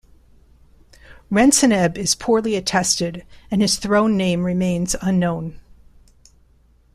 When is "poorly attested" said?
2.15-3.23